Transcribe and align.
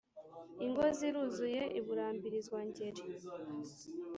ingo 0.65 0.83
ziruzuye 0.97 1.63
i 1.79 1.81
burambirizwa-ngeri 1.85 3.03